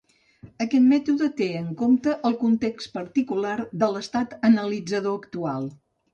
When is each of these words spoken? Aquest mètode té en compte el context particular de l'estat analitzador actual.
Aquest 0.63 0.85
mètode 0.93 1.27
té 1.41 1.49
en 1.59 1.67
compte 1.81 2.15
el 2.31 2.39
context 2.39 2.91
particular 2.97 3.53
de 3.85 3.91
l'estat 3.93 4.35
analitzador 4.53 5.21
actual. 5.23 5.71